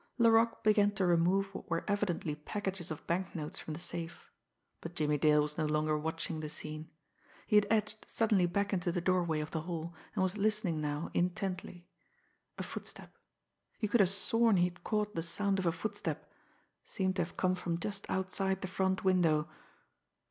Laroque 0.17 0.63
began 0.63 0.89
to 0.89 1.05
remove 1.05 1.53
what 1.53 1.69
were 1.69 1.85
evidently 1.87 2.33
packages 2.33 2.89
of 2.89 3.05
banknotes 3.05 3.59
from 3.59 3.75
the 3.75 3.79
safe 3.79 4.31
but 4.81 4.95
Jimmie 4.95 5.19
Dale 5.19 5.43
was 5.43 5.59
no 5.59 5.67
longer 5.67 5.95
watching 5.95 6.39
the 6.39 6.49
scene. 6.49 6.89
He 7.45 7.55
had 7.55 7.67
edged 7.69 8.07
suddenly 8.09 8.47
back 8.47 8.73
into 8.73 8.91
the 8.91 8.99
doorway 8.99 9.41
of 9.41 9.51
the 9.51 9.61
hall, 9.61 9.93
and 10.15 10.23
was 10.23 10.37
listening 10.37 10.81
now 10.81 11.11
intently. 11.13 11.85
A 12.57 12.63
footstep 12.63 13.15
he 13.77 13.87
could 13.87 13.99
have 13.99 14.09
sworn 14.09 14.57
he 14.57 14.63
had 14.63 14.83
caught 14.83 15.13
the 15.13 15.21
sound 15.21 15.59
of 15.59 15.67
a 15.67 15.71
footstep 15.71 16.31
seemed 16.83 17.17
to 17.17 17.23
have 17.23 17.37
come 17.37 17.53
from 17.53 17.79
just 17.79 18.09
outside 18.09 18.61
the 18.61 18.67
front 18.67 19.03
window. 19.03 19.47